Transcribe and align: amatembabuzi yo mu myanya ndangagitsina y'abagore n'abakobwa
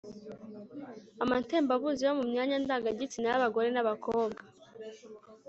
amatembabuzi 1.23 2.01
yo 2.07 2.13
mu 2.19 2.23
myanya 2.31 2.55
ndangagitsina 2.63 3.25
y'abagore 3.29 3.67
n'abakobwa 3.71 4.41